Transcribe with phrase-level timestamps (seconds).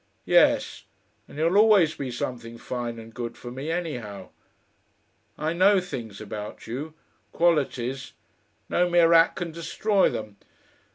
[0.25, 0.85] "Yes.
[1.27, 4.29] And you'll always be something fine and good for me anyhow.
[5.37, 6.95] I know things about you,
[7.31, 8.13] qualities
[8.67, 10.37] no mere act can destroy them..